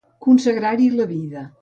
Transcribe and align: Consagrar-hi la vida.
Consagrar-hi 0.27 0.89
la 0.97 1.09
vida. 1.15 1.49